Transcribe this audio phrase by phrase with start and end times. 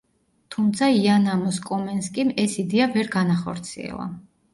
[0.53, 4.09] თუმცა იან ამოს კომენსკიმ ეს იდეა ვერ განახორციელა.